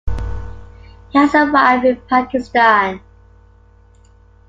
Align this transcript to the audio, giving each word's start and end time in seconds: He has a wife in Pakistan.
He 1.09 1.19
has 1.19 1.35
a 1.35 1.45
wife 1.51 1.83
in 1.85 2.01
Pakistan. 2.09 3.01